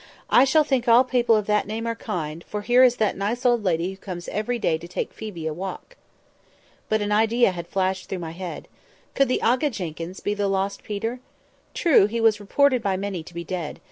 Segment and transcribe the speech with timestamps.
[0.31, 3.45] I shall think all people of that name are kind; for here is that nice
[3.45, 5.95] old lady who comes every day to take Phoebe a walk!"
[6.89, 8.67] But an idea had flashed through my head;
[9.13, 11.19] could the Aga Jenkyns be the lost Peter?
[11.75, 13.79] True he was reported by many to be dead.